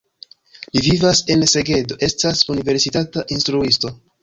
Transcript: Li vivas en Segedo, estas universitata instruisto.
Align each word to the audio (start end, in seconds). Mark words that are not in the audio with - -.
Li 0.77 0.81
vivas 0.85 1.21
en 1.35 1.43
Segedo, 1.51 1.99
estas 2.09 2.43
universitata 2.55 3.27
instruisto. 3.39 3.97